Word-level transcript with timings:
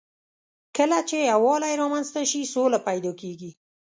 کله 0.77 0.97
چې 1.09 1.17
یووالی 1.31 1.73
رامنځ 1.81 2.07
ته 2.15 2.21
شي، 2.31 2.41
سوله 2.53 2.79
پيدا 2.87 3.11
کېږي. 3.21 3.51